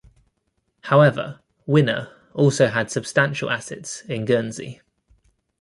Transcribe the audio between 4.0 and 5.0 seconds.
in Guernsey.